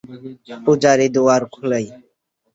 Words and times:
পূজারী, 0.65 1.07
দুয়ার 1.15 1.41
খোলো। 1.53 1.79